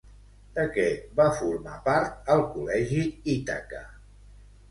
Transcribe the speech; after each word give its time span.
De 0.53 0.61
què 0.77 0.85
va 1.19 1.25
formar 1.41 1.75
part 1.89 2.33
al 2.35 2.41
col·legi 2.55 3.05
Ítaca? 3.37 3.83